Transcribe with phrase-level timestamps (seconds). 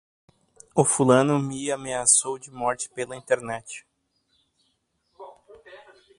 [0.73, 3.85] O fulano me ameaçou de morte pela internet